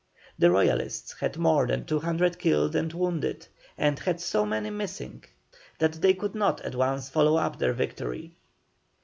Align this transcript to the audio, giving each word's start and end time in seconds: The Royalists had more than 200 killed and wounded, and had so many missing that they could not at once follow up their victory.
The 0.39 0.49
Royalists 0.49 1.13
had 1.19 1.37
more 1.37 1.67
than 1.67 1.85
200 1.85 2.39
killed 2.39 2.75
and 2.75 2.91
wounded, 2.91 3.45
and 3.77 3.99
had 3.99 4.19
so 4.19 4.47
many 4.47 4.71
missing 4.71 5.25
that 5.77 5.93
they 6.01 6.15
could 6.15 6.33
not 6.33 6.59
at 6.61 6.73
once 6.73 7.07
follow 7.07 7.35
up 7.37 7.59
their 7.59 7.73
victory. 7.73 8.33